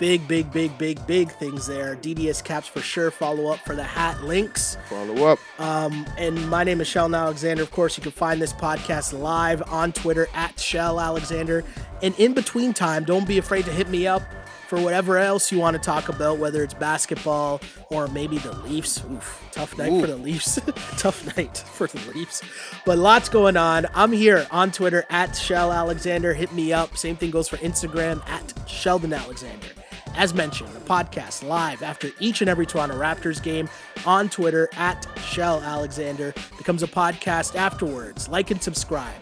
[0.02, 1.96] Big, big, big, big, big things there.
[1.96, 3.12] DDS caps for sure.
[3.12, 4.76] Follow up for the hat links.
[4.90, 5.38] Follow up.
[5.60, 7.62] Um, and my name is Shell Alexander.
[7.62, 11.64] Of course, you can find this podcast live on Twitter at Shell Alexander.
[12.02, 14.24] And in between time, don't be afraid to hit me up
[14.68, 19.04] for whatever else you want to talk about, whether it's basketball or maybe the Leafs.
[19.12, 20.56] Oof, tough night for the Leafs.
[20.98, 22.42] tough night for the Leafs.
[22.88, 23.86] But lots going on.
[23.94, 26.34] I'm here on Twitter at Shell Alexander.
[26.34, 26.98] Hit me up.
[26.98, 29.68] Same thing goes for Instagram at Sheldon Alexander.
[30.16, 33.70] As mentioned, the podcast live after each and every Toronto Raptors game
[34.06, 38.28] on Twitter at Shell Alexander becomes a podcast afterwards.
[38.28, 39.16] Like and subscribe.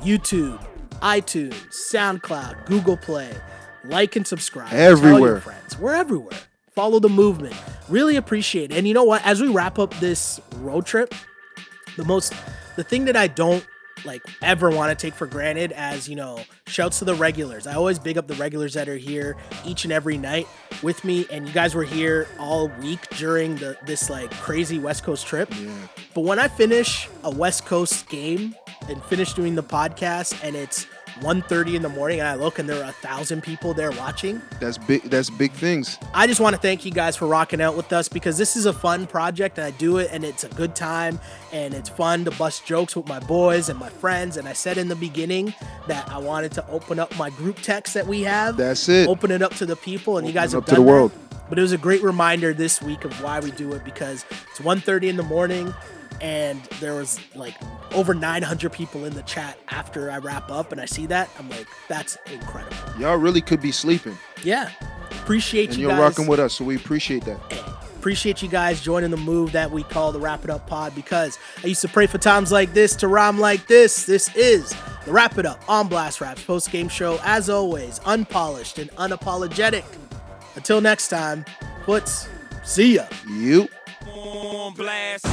[0.00, 0.64] YouTube,
[1.00, 3.30] iTunes, SoundCloud, Google Play.
[3.84, 4.72] Like and subscribe.
[4.72, 5.40] Everywhere.
[5.40, 5.78] friends.
[5.78, 6.38] We're everywhere.
[6.74, 7.54] Follow the movement.
[7.88, 8.78] Really appreciate it.
[8.78, 9.24] And you know what?
[9.26, 11.14] As we wrap up this road trip,
[11.96, 12.34] the most
[12.76, 13.66] the thing that I don't
[14.04, 17.66] like ever want to take for granted as you know shouts to the regulars.
[17.66, 20.46] I always big up the regulars that are here each and every night
[20.82, 25.04] with me and you guys were here all week during the this like crazy west
[25.04, 25.52] coast trip.
[26.14, 28.54] But when i finish a west coast game
[28.88, 30.86] and finish doing the podcast and it's
[31.20, 34.40] 1.30 in the morning and i look and there are a thousand people there watching
[34.60, 35.02] That's big.
[35.04, 35.98] That's big things.
[36.14, 38.66] I just want to thank you guys for rocking out with us because this is
[38.66, 41.18] a fun project and I do it and it's a good time
[41.52, 44.36] and it's fun to bust jokes with my boys and my friends.
[44.36, 45.54] And I said in the beginning
[45.88, 48.56] that I wanted to open up my group text that we have.
[48.56, 49.08] That's it.
[49.08, 50.84] Open it up to the people and you guys Open have it up to done
[50.84, 50.92] the that.
[50.92, 51.12] world.
[51.48, 54.60] But it was a great reminder this week of why we do it because it's
[54.60, 55.72] 1.30 in the morning
[56.20, 57.54] and there was like
[57.92, 61.30] over 900 people in the chat after I wrap up and I see that.
[61.38, 62.76] I'm like, that's incredible.
[63.00, 64.70] Y'all really could be sleeping, Yeah.
[65.22, 66.00] Appreciate and you you're guys.
[66.00, 67.38] rocking with us, so we appreciate that.
[67.96, 71.38] Appreciate you guys joining the move that we call the Wrap It Up Pod because
[71.64, 74.06] I used to pray for times like this to rhyme like this.
[74.06, 74.72] This is
[75.04, 79.84] the Wrap It Up on Blast Raps post game show, as always, unpolished and unapologetic.
[80.54, 81.44] Until next time,
[81.82, 82.28] puts,
[82.62, 83.06] see ya.
[83.28, 83.68] You.
[84.06, 85.26] on blast.